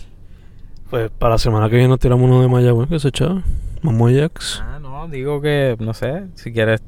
Pues 0.91 1.11
para 1.11 1.35
la 1.35 1.39
semana 1.39 1.69
que 1.69 1.77
viene 1.77 1.89
nos 1.89 2.01
tiramos 2.01 2.25
uno 2.29 2.43
de 2.43 2.49
Mayagüez 2.49 2.89
que 2.89 2.99
se 2.99 3.09
echaba. 3.09 3.43
Mamoyax. 3.83 4.63
Ah, 4.67 4.79
no, 4.81 5.09
digo 5.09 5.41
que, 5.41 5.77
no 5.79 5.95
sé, 5.95 6.27
si 6.35 6.53
quieres 6.53 6.83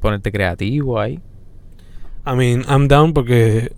ponerte 0.00 0.30
creativo 0.30 1.00
ahí. 1.00 1.20
I 2.26 2.34
mean, 2.34 2.64
I'm 2.68 2.88
down 2.88 3.12
porque 3.12 3.72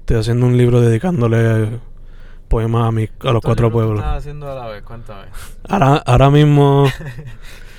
estoy 0.00 0.16
haciendo 0.18 0.46
un 0.46 0.56
libro 0.56 0.80
dedicándole 0.80 1.80
poemas 2.48 2.88
a, 2.88 2.92
mi, 2.92 3.08
a 3.20 3.32
los 3.32 3.42
cuatro 3.42 3.70
pueblos. 3.70 4.00
estás 4.00 4.18
haciendo 4.18 4.50
a 4.50 4.54
la 4.54 4.66
vez? 4.68 4.82
Cuéntame. 4.82 5.26
Ahora, 5.68 6.02
ahora 6.04 6.30
mismo 6.30 6.86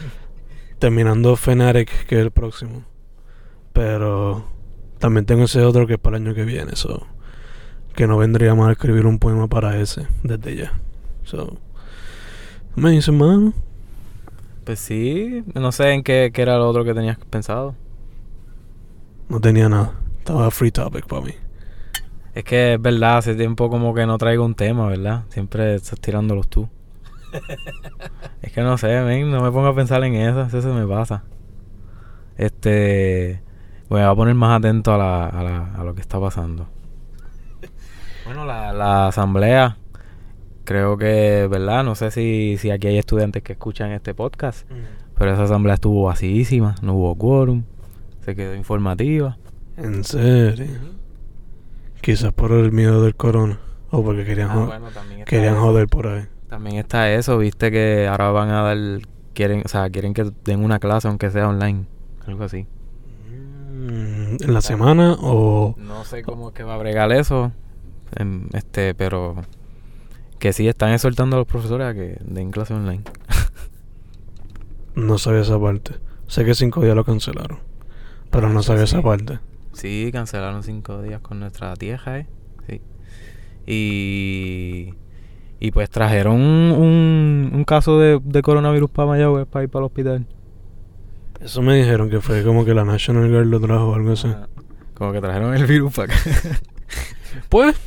terminando 0.82 1.38
Fnatic, 1.38 2.08
que 2.08 2.16
es 2.16 2.22
el 2.22 2.32
próximo. 2.32 2.84
Pero 3.72 4.44
también 4.98 5.26
tengo 5.26 5.44
ese 5.44 5.62
otro 5.62 5.88
que 5.88 5.94
es 5.94 6.00
para 6.00 6.18
el 6.18 6.24
año 6.24 6.36
que 6.36 6.44
viene. 6.44 6.76
So, 6.76 7.08
que 7.96 8.08
no 8.08 8.18
vendría 8.18 8.56
mal 8.56 8.72
escribir 8.72 9.06
un 9.06 9.20
poema 9.20 9.48
para 9.48 9.80
ese 9.80 10.08
desde 10.24 10.56
ya. 10.58 10.74
So, 11.24 11.58
me 12.76 12.90
dice, 12.90 13.12
man. 13.12 13.54
Pues 14.66 14.80
sí, 14.80 15.44
no 15.54 15.72
sé 15.72 15.92
en 15.92 16.04
qué, 16.04 16.32
qué 16.34 16.42
era 16.42 16.58
lo 16.58 16.68
otro 16.68 16.84
que 16.84 16.94
tenías 16.94 17.18
pensado. 17.30 17.76
No 19.30 19.40
tenía 19.40 19.70
nada. 19.70 19.94
Estaba 20.18 20.50
free 20.52 20.72
topic 20.72 21.06
para 21.06 21.22
mí. 21.22 21.34
Es 22.34 22.44
que 22.44 22.74
es 22.74 22.82
verdad, 22.82 23.18
hace 23.18 23.36
tiempo 23.36 23.70
como 23.70 23.94
que 23.94 24.06
no 24.06 24.18
traigo 24.18 24.44
un 24.44 24.56
tema, 24.56 24.88
¿verdad? 24.88 25.26
Siempre 25.30 25.76
estás 25.76 26.00
tirándolos 26.00 26.48
tú. 26.48 26.70
es 28.42 28.52
que 28.52 28.62
no 28.62 28.78
sé, 28.78 29.02
men, 29.02 29.30
no 29.32 29.42
me 29.42 29.52
pongo 29.52 29.68
a 29.68 29.76
pensar 29.76 30.04
en 30.04 30.16
eso, 30.16 30.42
eso 30.44 30.62
se 30.62 30.68
me 30.68 30.86
pasa. 30.88 31.24
Este, 32.38 33.42
voy 33.90 34.02
a 34.02 34.14
poner 34.16 34.36
más 34.36 34.60
atento 34.60 34.94
a, 34.94 34.98
la, 34.98 35.26
a, 35.28 35.44
la, 35.44 35.74
a 35.76 35.84
lo 35.84 35.94
que 35.96 36.02
está 36.02 36.20
pasando. 36.20 36.68
Bueno, 38.24 38.46
la, 38.46 38.72
la 38.72 39.08
asamblea, 39.08 39.78
creo 40.64 40.96
que, 40.96 41.48
¿verdad? 41.50 41.84
No 41.84 41.96
sé 41.96 42.12
si, 42.12 42.56
si 42.60 42.70
aquí 42.70 42.86
hay 42.88 43.00
estudiantes 43.00 43.42
que 43.42 43.54
escuchan 43.54 43.92
este 43.92 44.14
podcast, 44.14 44.70
pero 45.18 45.34
esa 45.34 45.44
asamblea 45.44 45.74
estuvo 45.74 46.04
vacísima, 46.04 46.76
no 46.84 46.94
hubo 46.94 47.16
quórum, 47.16 47.64
se 48.24 48.36
quedó 48.36 48.54
informativa. 48.56 49.38
En 49.76 50.04
serio. 50.04 50.68
Quizás 52.02 52.32
por 52.32 52.52
el 52.52 52.72
miedo 52.72 53.04
del 53.04 53.16
corona. 53.16 53.60
O 53.90 54.04
porque 54.04 54.24
querían, 54.24 54.52
Ah, 54.52 54.54
jo- 54.54 54.66
bueno, 54.68 54.86
querían 55.26 55.56
joder 55.56 55.88
por 55.88 56.08
ahí. 56.08 56.24
También 56.52 56.76
está 56.76 57.10
eso, 57.14 57.38
viste 57.38 57.72
que 57.72 58.08
ahora 58.10 58.30
van 58.32 58.50
a 58.50 58.62
dar, 58.62 58.78
quieren, 59.34 59.62
o 59.66 59.70
sea, 59.70 59.90
quieren 59.90 60.14
que 60.14 60.30
den 60.44 60.64
una 60.64 60.80
clase 60.80 61.08
aunque 61.08 61.32
sea 61.32 61.48
online, 61.48 61.86
algo 62.28 62.44
así. 62.44 62.68
¿En 63.74 64.54
la 64.54 64.60
semana 64.62 65.16
o...? 65.20 65.76
No 65.78 66.04
sé 66.04 66.24
cómo 66.24 66.50
es 66.50 66.54
que 66.54 66.64
va 66.64 66.76
a 66.76 66.78
bregar 66.78 67.10
eso, 67.14 67.54
em, 68.18 68.50
este, 68.52 68.94
pero 68.94 69.36
que 70.40 70.52
sí 70.52 70.68
están 70.68 70.92
exhortando 70.92 71.38
a 71.38 71.40
los 71.40 71.48
profesores 71.48 71.88
a 71.88 71.94
que 71.94 72.18
den 72.22 72.52
clase 72.52 72.74
online. 72.74 73.04
No 74.94 75.18
sabía 75.18 75.40
esa 75.42 75.58
parte. 75.58 75.94
Sé 76.28 76.44
que 76.44 76.54
cinco 76.54 76.82
días 76.82 76.96
lo 76.98 77.06
cancelaron. 77.06 77.60
Pero 78.30 78.50
no 78.50 78.60
Ah, 78.60 78.64
sabía 78.64 78.86
sí. 78.86 78.96
esa 78.96 79.02
parte. 79.02 79.40
Sí, 79.72 80.10
cancelaron 80.12 80.64
cinco 80.64 81.02
días 81.02 81.22
con 81.22 81.40
nuestra 81.40 81.74
tieja, 81.78 82.20
¿eh? 82.20 82.28
Sí. 82.68 82.82
Y, 83.66 84.94
y 85.62 85.72
pues 85.72 85.92
trajeron 85.92 86.42
un, 86.42 86.72
un, 86.72 87.52
un 87.54 87.64
caso 87.64 88.00
de, 88.00 88.20
de 88.24 88.42
coronavirus 88.42 88.90
para 88.90 89.10
Mayagüez 89.10 89.46
para 89.46 89.64
ir 89.64 89.70
para 89.70 89.84
el 89.84 89.86
hospital. 89.86 90.26
Eso 91.40 91.62
me 91.62 91.76
dijeron 91.76 92.10
que 92.10 92.20
fue 92.20 92.44
como 92.44 92.66
que 92.66 92.74
la 92.74 92.84
National 92.84 93.30
Guard 93.30 93.46
lo 93.46 93.60
trajo 93.62 93.90
o 93.92 93.96
algo 93.96 94.12
así. 94.12 94.28
Ajá. 94.28 94.50
Como 94.96 95.12
que 95.12 95.22
trajeron 95.22 95.56
el 95.56 95.66
virus 95.66 95.94
para 95.94 96.14
acá. 96.14 96.24
Pues, 97.48 97.78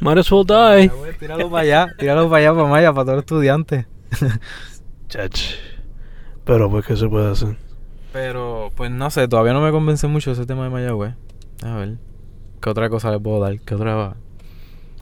might 0.00 0.18
as 0.18 0.32
well 0.32 0.44
die. 0.44 0.88
Mayagüez, 0.88 1.18
Tíralo 1.18 1.50
para 1.50 1.62
allá, 1.62 1.86
tíralo 1.96 2.28
para 2.28 2.38
allá, 2.38 2.54
para 2.54 2.68
Maya, 2.68 2.92
para 2.92 3.04
todos 3.04 3.16
los 3.16 3.22
estudiantes. 3.22 3.86
Chach. 5.08 5.54
Pero 6.44 6.68
pues, 6.68 6.84
¿qué 6.84 6.96
se 6.96 7.08
puede 7.08 7.30
hacer? 7.30 7.56
Pero, 8.12 8.72
pues 8.74 8.90
no 8.90 9.10
sé, 9.10 9.28
todavía 9.28 9.52
no 9.52 9.60
me 9.60 9.70
convence 9.70 10.06
mucho 10.08 10.32
ese 10.32 10.46
tema 10.46 10.64
de 10.64 10.70
Mayagüez. 10.70 11.14
A 11.62 11.76
ver, 11.76 11.98
¿qué 12.60 12.70
otra 12.70 12.88
cosa 12.90 13.10
le 13.10 13.20
puedo 13.20 13.38
dar? 13.38 13.60
¿Qué 13.60 13.74
otra 13.74 14.16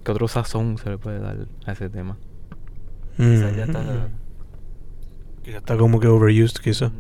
qué 0.04 0.12
otro 0.12 0.28
sazón 0.28 0.78
se 0.78 0.90
le 0.90 0.98
puede 0.98 1.18
dar 1.20 1.46
a 1.66 1.72
ese 1.72 1.88
tema? 1.90 2.16
Quizás 3.16 3.56
ya 3.56 3.64
está- 3.64 3.82
Mm. 3.82 4.08
Quizás 5.42 5.58
está 5.58 5.76
como 5.76 5.98
que 6.00 6.06
overused, 6.08 6.60
quizás. 6.62 6.92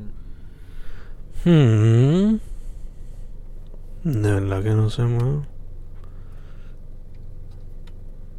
Hmm. 1.44 2.36
De 4.04 4.32
verdad 4.32 4.62
que 4.62 4.70
no 4.70 4.90
sé 4.90 5.02
más. 5.04 5.46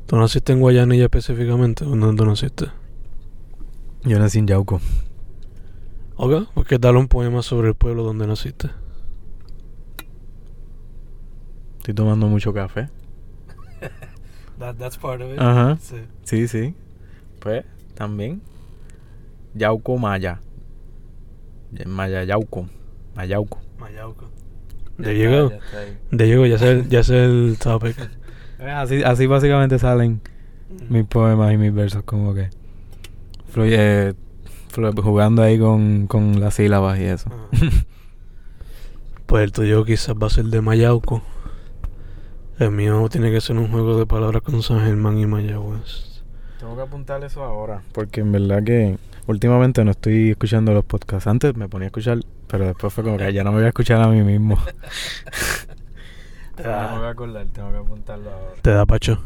¿Tú 0.06 0.18
naciste 0.18 0.52
en 0.54 0.60
Guayanilla 0.60 1.06
específicamente? 1.06 1.86
¿O 1.86 1.90
dónde 1.90 2.16
tú 2.16 2.26
naciste? 2.26 2.66
Yo 4.04 4.20
nací 4.20 4.40
en 4.40 4.48
Yauco. 4.48 4.82
Ok, 6.18 6.50
pues 6.54 6.68
que 6.68 6.78
dale 6.78 7.00
un 7.00 7.08
poema 7.08 7.42
sobre 7.42 7.70
el 7.70 7.76
pueblo 7.76 8.04
donde 8.04 8.28
naciste. 8.28 8.70
Estoy 11.78 11.94
tomando 11.94 12.28
mucho 12.28 12.54
café. 12.54 12.90
that's 14.72 14.98
part 14.98 15.22
of 15.22 15.32
it. 15.34 15.40
Ajá. 15.40 15.78
Sí. 15.82 15.98
Sí, 16.24 16.48
sí. 16.48 16.76
Pues, 17.40 17.66
también. 17.96 18.42
Yauco 19.54 19.98
Maya. 19.98 20.40
Ya- 21.72 21.86
Maya 21.88 22.24
Yauco. 22.24 22.68
Mayauco. 23.16 23.60
Mayauco. 23.78 24.30
Ya 24.98 25.08
De 25.10 25.12
ahí. 25.78 25.98
De 26.12 26.28
llegó, 26.28 26.46
ya 26.46 26.58
sé, 26.58 26.72
el- 26.72 26.88
ya 26.90 27.04
sé 27.04 27.26
el 27.26 27.58
topic. 27.60 27.98
Eh, 28.60 28.70
Así, 28.72 29.04
así 29.04 29.26
básicamente 29.26 29.78
salen 29.78 30.22
mis 30.88 31.04
poemas 31.06 31.52
y 31.54 31.58
mis 31.58 31.74
versos, 31.74 32.04
como 32.04 32.34
que 32.34 32.50
fluye, 33.50 34.14
fluye- 34.72 35.02
jugando 35.02 35.42
ahí 35.42 35.60
con, 35.60 36.08
con 36.08 36.40
las 36.40 36.54
sílabas 36.54 36.98
y 37.00 37.04
eso. 37.04 37.30
Ajá. 37.30 37.48
Pues 39.26 39.44
el 39.46 39.52
tuyo 39.52 39.84
quizás 39.84 40.16
va 40.16 40.28
a 40.28 40.30
ser 40.30 40.46
de 40.46 40.62
Mayauco. 40.62 41.22
El 42.60 42.72
mío 42.72 43.08
tiene 43.10 43.32
que 43.32 43.42
ser 43.42 43.58
un 43.58 43.70
juego 43.72 43.98
de 43.98 44.06
palabras 44.06 44.42
con 44.44 44.62
San 44.62 44.80
Germán 44.82 45.18
y 45.18 45.26
Mayagüez. 45.26 46.24
Tengo 46.60 46.76
que 46.76 46.82
apuntar 46.84 47.24
eso 47.24 47.44
ahora. 47.44 47.82
Porque 47.94 48.22
en 48.22 48.32
verdad 48.32 48.64
que 48.64 48.98
últimamente 49.28 49.84
no 49.84 49.92
estoy 49.92 50.32
escuchando 50.32 50.74
los 50.74 50.86
podcasts. 50.86 51.28
Antes 51.28 51.56
me 51.56 51.68
ponía 51.68 51.88
a 51.88 51.90
escuchar, 51.90 52.20
pero 52.48 52.66
después 52.68 52.94
fue 52.94 53.04
como 53.04 53.18
que 53.18 53.34
ya 53.34 53.44
no 53.44 53.52
me 53.52 53.58
voy 53.58 53.66
a 53.66 53.70
escuchar 53.70 54.02
a 54.02 54.08
mí 54.08 54.22
mismo. 54.22 54.58
Te 56.56 56.64
No 56.64 56.88
me 56.88 56.98
voy 56.98 57.06
a 57.06 57.08
da, 57.08 57.10
acordar, 57.10 57.48
tengo 57.48 57.72
que 57.72 57.78
apuntarlo 57.78 58.32
ahora. 58.32 58.62
te 58.62 58.72
da 58.72 58.86
pacho. 58.86 59.20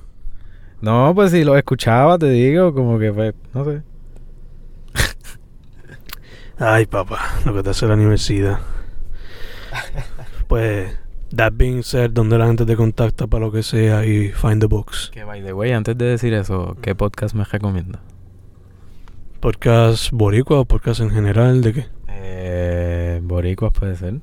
No, 0.82 1.14
pues 1.14 1.32
si 1.32 1.44
los 1.44 1.58
escuchaba, 1.58 2.18
te 2.18 2.30
digo, 2.30 2.74
como 2.74 2.98
que 3.00 3.12
pues, 3.12 3.34
no 3.54 3.66
sé. 3.66 3.84
Ay, 6.60 6.86
papá, 6.88 7.20
lo 7.46 7.54
que 7.54 7.64
te 7.64 7.70
hace 7.70 7.88
la 7.88 7.94
universidad. 7.96 8.60
Pues, 10.48 10.98
that 11.36 11.54
being 11.54 11.84
said, 11.84 12.12
donde 12.12 12.38
la 12.38 12.48
gente 12.48 12.66
te 12.66 12.76
contacta 12.76 13.28
para 13.28 13.46
lo 13.46 13.52
que 13.52 13.64
sea 13.64 14.06
y 14.06 14.32
find 14.32 14.62
the 14.62 14.68
books. 14.68 15.12
Que 15.14 15.24
by 15.24 15.44
the 15.44 15.54
way, 15.54 15.72
antes 15.72 15.98
de 15.98 16.06
decir 16.06 16.34
eso, 16.34 16.78
¿qué 16.82 16.96
podcast 16.96 17.36
me 17.36 17.44
recomienda? 17.44 18.02
Podcast 19.40 20.12
boricua 20.12 20.60
o 20.60 20.66
podcast 20.66 21.02
en 21.02 21.12
general, 21.12 21.62
¿de 21.62 21.74
qué? 21.74 21.86
Eh, 22.08 23.20
Boricuas 23.24 23.72
puede 23.72 23.96
ser. 23.96 24.22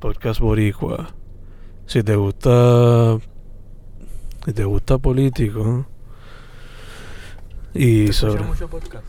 Podcast 0.00 0.40
boricua. 0.40 1.14
Si 1.86 2.02
te 2.02 2.16
gusta, 2.16 3.18
si 4.44 4.52
te 4.52 4.64
gusta 4.64 4.98
político 4.98 5.86
y 7.74 8.12
sobre, 8.12 8.42
podcast? 8.66 9.06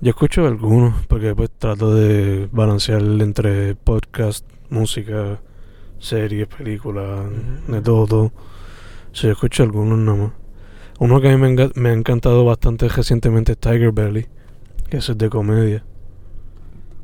yo 0.00 0.10
escucho 0.10 0.46
algunos 0.46 1.06
porque 1.06 1.34
pues 1.34 1.50
trato 1.50 1.94
de 1.94 2.48
balancear 2.50 3.02
entre 3.02 3.74
podcast, 3.74 4.46
música, 4.72 5.40
series, 5.98 6.48
películas, 6.48 7.30
de 7.68 7.80
todo, 7.82 8.32
yo 9.12 9.30
escucho 9.30 9.62
algunos 9.62 9.98
nada 9.98 10.18
más. 10.18 10.32
Uno 10.98 11.20
que 11.20 11.30
a 11.30 11.36
mí 11.36 11.54
me, 11.54 11.70
me 11.74 11.88
ha 11.90 11.92
encantado 11.92 12.44
bastante 12.44 12.88
recientemente 12.88 13.52
es 13.52 13.58
Tiger 13.58 13.92
Belly, 13.92 14.26
que 14.88 14.96
ese 14.96 15.12
es 15.12 15.18
de 15.18 15.28
comedia. 15.28 15.84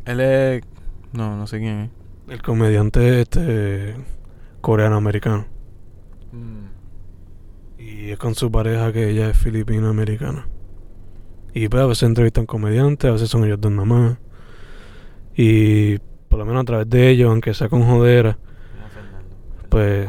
Él 0.05 0.21
es... 0.21 0.63
No, 1.13 1.37
no 1.37 1.47
sé 1.47 1.59
quién 1.59 1.79
es. 1.81 1.91
El 2.33 2.43
comediante 2.43 3.23
este 3.23 3.95
coreano-americano. 4.61 5.47
Y 7.79 8.11
es 8.11 8.19
con 8.19 8.35
su 8.35 8.51
pareja 8.51 8.93
que 8.93 9.09
ella 9.11 9.31
es 9.31 9.37
filipino-americana. 9.37 10.47
Y 11.55 11.69
pues 11.69 11.83
a 11.83 11.87
veces 11.87 12.03
entrevistan 12.05 12.47
comediantes, 12.47 13.09
a 13.09 13.13
veces 13.13 13.31
son 13.31 13.45
ellos 13.45 13.61
dos 13.61 13.73
nada 13.73 13.85
más. 13.85 14.19
Y 15.35 15.99
por 16.29 16.39
lo 16.39 16.47
menos 16.47 16.63
a 16.63 16.65
través 16.65 16.89
de 16.91 17.09
ellos, 17.11 17.31
aunque 17.31 17.55
sea 17.55 17.69
con 17.69 17.83
jodera, 17.85 18.39
Pues- 19.69 20.09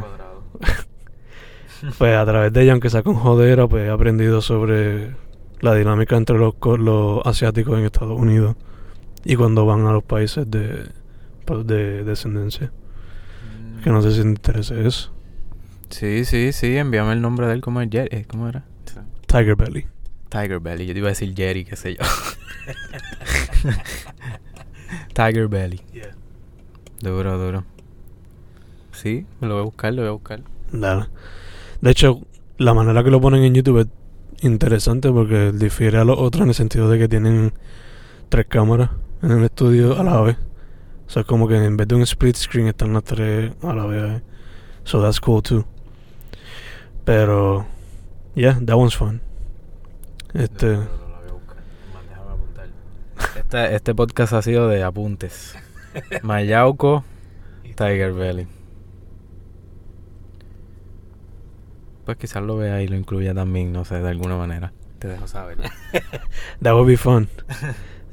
pues 1.97 2.15
a 2.17 2.25
través 2.25 2.51
de 2.53 2.61
ellos, 2.63 2.73
aunque 2.73 2.89
sea 2.89 3.03
con 3.03 3.15
jodera, 3.15 3.67
pues 3.67 3.85
he 3.87 3.89
aprendido 3.89 4.41
sobre 4.41 5.15
la 5.61 5.73
dinámica 5.75 6.15
entre 6.17 6.37
los, 6.37 6.55
los 6.79 7.25
asiáticos 7.25 7.77
en 7.77 7.85
Estados 7.85 8.17
Unidos 8.19 8.55
y 9.25 9.35
cuando 9.35 9.65
van 9.65 9.85
a 9.85 9.91
los 9.91 10.03
países 10.03 10.49
de, 10.49 10.87
pues, 11.45 11.65
de 11.67 12.03
descendencia. 12.03 12.71
Que 13.83 13.89
no 13.91 14.01
sé 14.01 14.11
si 14.11 14.21
te 14.21 14.27
interesa 14.27 14.75
eso. 14.75 15.13
Sí, 15.89 16.23
sí, 16.25 16.51
sí, 16.51 16.77
envíame 16.77 17.13
el 17.13 17.21
nombre 17.21 17.47
de 17.47 17.53
él, 17.53 17.61
¿cómo 17.61 17.81
es 17.81 17.89
Jerry? 17.91 18.09
eh, 18.11 18.25
¿Cómo 18.27 18.47
era? 18.47 18.65
Tiger 19.25 19.55
Belly. 19.55 19.87
Tiger 20.29 20.59
Belly, 20.59 20.85
yo 20.85 20.93
te 20.93 20.99
iba 20.99 21.07
a 21.07 21.11
decir 21.11 21.33
Jerry, 21.35 21.65
qué 21.65 21.75
sé 21.75 21.95
yo. 21.95 22.01
Tiger 25.19 25.47
Belly. 25.49 25.81
Yeah. 25.91 26.15
Duro, 27.01 27.37
duro. 27.37 27.63
Sí, 28.93 29.25
me 29.41 29.47
lo 29.47 29.55
voy 29.55 29.61
a 29.61 29.65
buscar, 29.65 29.93
lo 29.93 30.01
voy 30.01 30.09
a 30.09 30.11
buscar. 30.13 30.41
Dale. 30.71 31.07
De 31.81 31.91
hecho, 31.91 32.21
la 32.57 32.73
manera 32.73 33.03
que 33.03 33.11
lo 33.11 33.19
ponen 33.19 33.43
en 33.43 33.53
YouTube 33.53 33.79
es 33.81 33.87
interesante 34.45 35.11
porque 35.11 35.51
difiere 35.51 35.97
a 35.97 36.05
los 36.05 36.17
otros 36.17 36.43
en 36.43 36.49
el 36.49 36.55
sentido 36.55 36.89
de 36.89 36.99
que 36.99 37.07
tienen 37.09 37.53
tres 38.29 38.45
cámaras 38.47 38.91
en 39.21 39.31
el 39.31 39.43
estudio 39.43 39.99
a 39.99 40.03
la 40.03 40.21
vez. 40.21 40.37
O 41.07 41.09
sea, 41.09 41.23
como 41.25 41.47
que 41.47 41.55
en 41.57 41.75
vez 41.75 41.87
de 41.87 41.95
un 41.95 42.03
split 42.03 42.35
screen 42.35 42.67
están 42.67 42.93
las 42.93 43.03
tres 43.03 43.51
a 43.63 43.73
la 43.73 43.85
vez. 43.85 44.21
So 44.85 45.01
that's 45.01 45.19
cool 45.19 45.41
too. 45.41 45.65
Pero, 47.05 47.65
yeah, 48.35 48.57
that 48.65 48.75
one's 48.77 48.95
fun. 48.95 49.21
Este, 50.33 50.67
Lo, 50.67 50.75
lo- 50.75 50.83
lo 50.83 51.19
voy 51.19 51.29
a 51.29 51.33
buscar. 51.33 51.57
Más, 51.93 52.03
déjame 52.07 52.31
apuntar. 52.31 52.67
Este, 53.35 53.75
este 53.75 53.95
podcast 53.95 54.33
ha 54.33 54.41
sido 54.41 54.67
de 54.67 54.83
apuntes. 54.83 55.55
Mayauco, 56.23 57.03
Tiger 57.63 58.13
Belly. 58.13 58.47
Pues 62.05 62.17
quizás 62.17 62.43
lo 62.43 62.57
vea 62.57 62.81
y 62.81 62.87
lo 62.87 62.95
incluya 62.95 63.33
también, 63.33 63.71
no 63.71 63.85
sé, 63.85 64.01
de 64.01 64.09
alguna 64.09 64.35
manera. 64.35 64.73
Te 64.99 65.07
dejo 65.07 65.27
saber. 65.27 65.57
that 66.61 66.73
would 66.73 66.87
be 66.87 66.97
fun. 66.97 67.29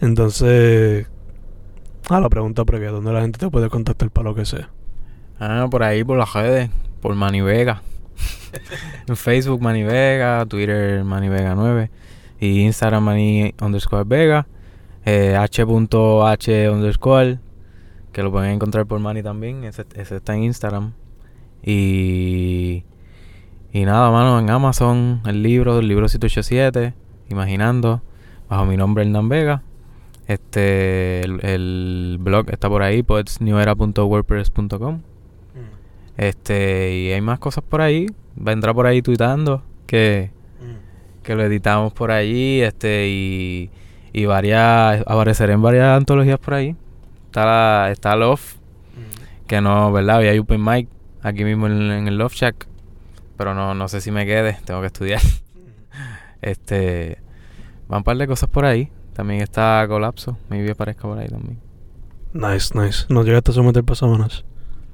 Entonces, 0.00 1.06
a 2.08 2.20
la 2.20 2.28
pregunta 2.28 2.64
previa, 2.64 2.90
¿dónde 2.90 3.12
la 3.12 3.22
gente 3.22 3.38
te 3.38 3.50
puede 3.50 3.68
contactar 3.70 4.10
para 4.10 4.28
lo 4.28 4.34
que 4.34 4.44
sea? 4.44 4.70
Ah, 5.40 5.66
por 5.70 5.82
ahí, 5.82 6.04
por 6.04 6.18
las 6.18 6.32
redes, 6.32 6.70
por 7.00 7.14
Manny 7.14 7.40
Vega. 7.40 7.82
en 9.08 9.16
Facebook 9.16 9.60
Manny 9.60 9.82
Vega, 9.82 10.44
Twitter 10.46 11.04
Manny 11.04 11.28
Vega 11.28 11.54
9 11.54 11.90
y 12.40 12.60
Instagram 12.62 13.08
underscore 13.60 14.04
Vega, 14.06 14.46
eh, 15.06 15.36
h.h 15.36 16.70
underscore, 16.70 17.38
que 18.12 18.22
lo 18.22 18.30
pueden 18.32 18.50
encontrar 18.50 18.86
por 18.86 19.00
Manny 19.00 19.22
también, 19.22 19.64
ese, 19.64 19.86
ese 19.94 20.16
está 20.16 20.34
en 20.34 20.42
Instagram. 20.42 20.92
Y, 21.62 22.84
y 23.72 23.84
nada, 23.84 24.10
mano, 24.10 24.38
en 24.38 24.50
Amazon, 24.50 25.22
el 25.24 25.42
libro, 25.42 25.78
el 25.78 25.88
libro 25.88 26.08
787, 26.08 26.92
Imaginando, 27.28 28.02
bajo 28.48 28.66
mi 28.66 28.76
nombre 28.76 29.04
Hernán 29.04 29.28
Vega. 29.28 29.62
Este, 30.26 31.20
el, 31.22 31.38
el 31.44 32.18
blog 32.20 32.50
está 32.50 32.68
por 32.68 32.82
ahí, 32.82 33.02
poetsnewera.wordpress.com. 33.02 35.00
Este, 36.16 36.96
y 36.96 37.12
hay 37.12 37.20
más 37.20 37.38
cosas 37.38 37.62
por 37.62 37.80
ahí. 37.80 38.06
Vendrá 38.34 38.74
por 38.74 38.86
ahí 38.86 39.02
tuitando 39.02 39.62
que, 39.86 40.30
que 41.22 41.34
lo 41.34 41.44
editamos 41.44 41.92
por 41.92 42.10
allí. 42.10 42.60
Este, 42.62 43.08
y, 43.08 43.70
y 44.16 44.24
varias, 44.24 45.02
apareceré 45.06 45.52
en 45.52 45.60
varias 45.60 45.94
antologías 45.94 46.38
por 46.38 46.54
ahí. 46.54 46.74
Está, 47.26 47.44
la, 47.44 47.90
está 47.92 48.16
Love, 48.16 48.56
que 49.46 49.60
no, 49.60 49.92
¿verdad? 49.92 50.16
Había 50.16 50.40
Open 50.40 50.64
Mic 50.64 50.88
aquí 51.20 51.44
mismo 51.44 51.66
en, 51.66 51.90
en 51.90 52.08
el 52.08 52.16
Love 52.16 52.32
Shack. 52.32 52.66
Pero 53.36 53.52
no, 53.52 53.74
no 53.74 53.88
sé 53.88 54.00
si 54.00 54.10
me 54.10 54.24
quede, 54.24 54.56
tengo 54.64 54.80
que 54.80 54.86
estudiar. 54.86 55.20
Este, 56.42 57.18
van 57.88 57.98
un 57.98 58.04
par 58.04 58.16
de 58.16 58.26
cosas 58.26 58.48
por 58.48 58.64
ahí. 58.64 58.90
También 59.12 59.42
está 59.42 59.84
Colapso, 59.88 60.38
mi 60.48 60.62
vida 60.62 60.72
aparezca 60.72 61.02
por 61.02 61.18
ahí 61.18 61.28
también. 61.28 61.58
Nice, 62.32 62.78
nice. 62.78 63.04
¿No 63.08 63.22
llegaste 63.22 63.50
a 63.50 63.54
someter 63.54 63.84
pasamonas? 63.84 64.44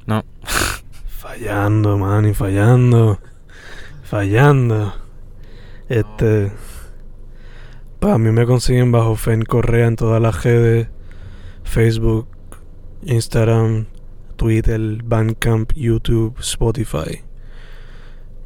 No. 0.06 0.24
Fallando, 1.06 1.96
man, 1.96 2.26
y 2.26 2.34
fallando. 2.34 3.20
Fallando. 4.02 4.94
Este. 5.88 6.50
Para 8.02 8.18
mí 8.18 8.32
me 8.32 8.44
consiguen 8.46 8.90
bajo 8.90 9.14
Fen 9.14 9.42
Correa 9.44 9.86
en 9.86 9.94
todas 9.94 10.20
las 10.20 10.42
redes: 10.42 10.88
Facebook, 11.62 12.26
Instagram, 13.04 13.86
Twitter, 14.34 14.80
Bandcamp, 15.04 15.72
YouTube, 15.74 16.34
Spotify. 16.40 17.22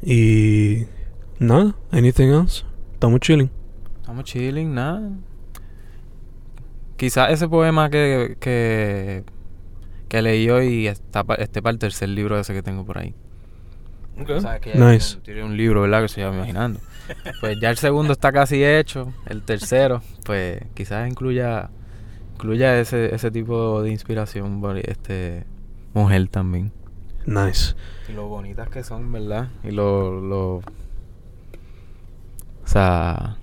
Y. 0.03 0.85
Nada, 1.39 1.75
anything 1.91 2.27
else? 2.27 2.63
Estamos 2.93 3.19
chilling. 3.19 3.49
Estamos 4.01 4.23
chilling, 4.25 4.73
nada. 4.75 5.09
Quizás 6.95 7.31
ese 7.31 7.47
poema 7.47 7.89
que, 7.89 8.37
que, 8.39 9.23
que 10.07 10.21
leí 10.21 10.49
hoy 10.49 10.87
está 10.87 11.23
pa- 11.23 11.35
esté 11.35 11.61
para 11.63 11.73
el 11.73 11.79
tercer 11.79 12.09
libro 12.09 12.39
ese 12.39 12.53
que 12.53 12.61
tengo 12.63 12.85
por 12.85 12.97
ahí. 12.99 13.13
Que 14.25 14.39
ya 14.39 14.91
Nice. 14.91 15.17
tiene- 15.17 15.21
tiene 15.23 15.43
un 15.43 15.57
libro, 15.57 15.81
¿verdad? 15.81 16.01
Que 16.03 16.07
se 16.09 16.21
llama 16.21 16.37
Imaginando. 16.37 16.79
Pues 17.39 17.59
ya 17.59 17.69
el 17.69 17.77
segundo 17.77 18.13
está 18.13 18.31
casi 18.31 18.63
hecho. 18.63 19.13
El 19.25 19.41
tercero, 19.43 20.01
pues 20.25 20.61
quizás 20.73 21.09
incluya 21.09 21.69
incluya 22.35 22.79
ese, 22.79 23.13
ese 23.15 23.31
tipo 23.31 23.81
de 23.81 23.89
inspiración, 23.91 24.61
este 24.83 25.45
mujer 25.93 26.27
también. 26.27 26.71
Nice. 27.25 27.75
Y 28.07 28.13
lo 28.13 28.27
bonitas 28.27 28.69
que 28.69 28.83
son, 28.83 29.11
¿verdad? 29.11 29.49
Y 29.63 29.71
lo... 29.71 30.21
lo 30.21 30.55
o 30.57 30.63
sea... 32.65 33.37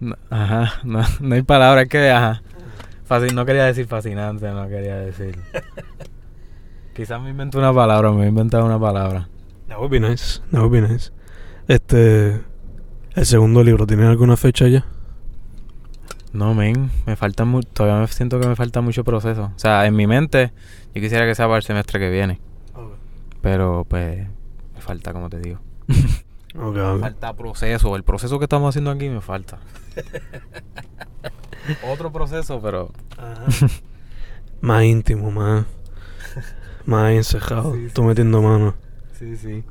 no- 0.00 0.16
ajá, 0.30 0.80
no, 0.84 1.02
no 1.20 1.34
hay 1.34 1.42
palabras 1.42 1.86
que... 1.88 2.10
Ajá. 2.10 2.42
Fascin- 3.08 3.34
no 3.34 3.44
quería 3.44 3.64
decir 3.64 3.86
fascinante, 3.86 4.50
no 4.50 4.68
quería 4.68 4.96
decir... 4.96 5.38
Quizás 6.94 7.20
me 7.20 7.30
inventé 7.30 7.58
una 7.58 7.72
palabra, 7.72 8.10
me 8.12 8.24
he 8.24 8.28
inventado 8.28 8.64
una 8.64 8.78
palabra. 8.78 9.28
That 9.68 9.78
would 9.78 9.90
be 9.90 9.98
nice. 10.00 10.40
That 10.52 10.60
would 10.62 10.70
be 10.72 10.80
nice. 10.80 11.10
Este. 11.68 12.42
El 13.14 13.26
segundo 13.26 13.62
libro, 13.62 13.86
¿tiene 13.86 14.06
alguna 14.06 14.36
fecha 14.36 14.66
ya? 14.68 14.84
No, 16.32 16.52
men, 16.52 16.90
me 17.06 17.14
falta 17.14 17.44
mu- 17.44 17.62
todavía 17.62 18.00
me 18.00 18.08
siento 18.08 18.40
que 18.40 18.48
me 18.48 18.56
falta 18.56 18.80
mucho 18.80 19.04
proceso. 19.04 19.52
O 19.54 19.58
sea, 19.58 19.86
en 19.86 19.94
mi 19.94 20.08
mente, 20.08 20.52
yo 20.94 21.00
quisiera 21.00 21.24
que 21.26 21.34
sea 21.36 21.46
para 21.46 21.58
el 21.58 21.62
semestre 21.62 22.00
que 22.00 22.10
viene. 22.10 22.40
Pero, 23.40 23.86
pues, 23.88 24.26
me 24.74 24.80
falta, 24.80 25.12
como 25.12 25.28
te 25.30 25.38
digo. 25.40 25.60
Ok, 26.56 26.76
Me 26.76 27.00
falta 27.00 27.32
proceso. 27.34 27.96
El 27.96 28.04
proceso 28.04 28.38
que 28.38 28.44
estamos 28.44 28.68
haciendo 28.68 28.92
aquí 28.92 29.08
me 29.08 29.20
falta. 29.20 29.58
Otro 31.90 32.12
proceso, 32.12 32.60
pero... 32.62 32.92
Más 34.60 34.84
íntimo, 34.84 35.32
más. 35.32 35.64
Más 36.86 37.10
encejado. 37.12 37.74
Sí, 37.74 37.88
Tú 37.92 38.04
metiendo 38.04 38.40
mano. 38.40 38.74
Sí, 39.18 39.36
sí. 39.36 39.64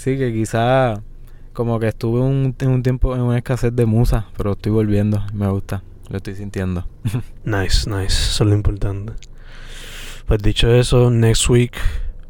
Sí, 0.00 0.16
que 0.16 0.32
quizá 0.32 1.02
como 1.52 1.78
que 1.78 1.88
estuve 1.88 2.20
un, 2.20 2.56
en 2.58 2.70
un 2.70 2.82
tiempo 2.82 3.14
en 3.14 3.20
una 3.20 3.36
escasez 3.36 3.76
de 3.76 3.84
musa, 3.84 4.28
pero 4.34 4.52
estoy 4.52 4.72
volviendo. 4.72 5.22
Me 5.34 5.46
gusta. 5.50 5.82
Lo 6.08 6.16
estoy 6.16 6.36
sintiendo. 6.36 6.86
Nice, 7.44 7.86
nice. 7.86 8.06
Eso 8.06 8.44
es 8.44 8.48
lo 8.48 8.56
importante. 8.56 9.12
Pues 10.24 10.42
dicho 10.42 10.72
eso, 10.72 11.10
next 11.10 11.50
week, 11.50 11.76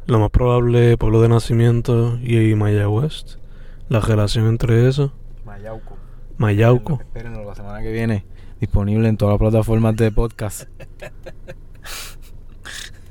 lo 0.05 0.19
más 0.19 0.31
probable, 0.31 0.97
pueblo 0.97 1.21
de 1.21 1.29
nacimiento 1.29 2.19
y 2.21 2.53
Maya 2.55 2.89
West. 2.89 3.37
La 3.87 4.01
relación 4.01 4.47
entre 4.47 4.89
eso. 4.89 5.13
Mayauco. 5.45 5.95
Mayauco. 6.35 6.99
Espérenlo 6.99 7.45
la 7.45 7.55
semana 7.55 7.81
que 7.81 7.93
viene. 7.93 8.25
Disponible 8.59 9.07
en 9.07 9.15
todas 9.15 9.31
las 9.31 9.39
plataformas 9.39 9.95
de 9.95 10.11
podcast. 10.11 10.63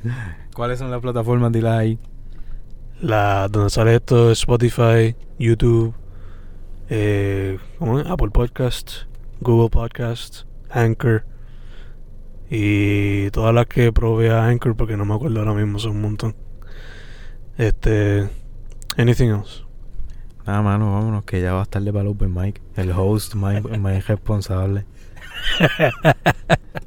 ¿Cuáles 0.54 0.78
son 0.78 0.90
las 0.90 1.00
plataformas? 1.00 1.50
Dilas 1.50 1.78
ahí. 1.78 1.98
La, 3.00 3.48
donde 3.48 3.70
sale 3.70 3.94
esto 3.94 4.30
es 4.30 4.40
Spotify, 4.40 5.16
YouTube, 5.38 5.94
eh. 6.90 7.58
Apple 8.06 8.28
Podcast, 8.30 8.90
Google 9.40 9.70
Podcast, 9.70 10.42
Anchor 10.68 11.24
y 12.50 13.30
todas 13.30 13.54
las 13.54 13.66
que 13.68 13.90
provee 13.90 14.28
Anchor 14.28 14.76
porque 14.76 14.98
no 14.98 15.06
me 15.06 15.14
acuerdo 15.14 15.38
ahora 15.38 15.54
mismo, 15.54 15.78
son 15.78 15.92
un 15.92 16.02
montón. 16.02 16.36
Este, 17.56 18.28
anything 18.98 19.28
else? 19.28 19.62
Nada, 20.46 20.60
mano, 20.60 20.92
vámonos, 20.92 21.24
que 21.24 21.40
ya 21.40 21.54
va 21.54 21.60
a 21.60 21.62
estar 21.62 21.80
de 21.80 21.92
para 21.94 22.02
el 22.02 22.08
open 22.08 22.34
mic. 22.34 22.60
El 22.76 22.92
host 22.92 23.34
más, 23.34 23.62
más 23.80 24.06
responsable. 24.08 24.84